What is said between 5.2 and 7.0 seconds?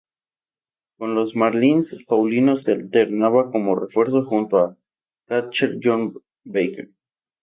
catcher John Baker.